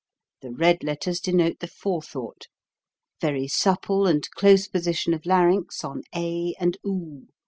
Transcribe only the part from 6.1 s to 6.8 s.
a and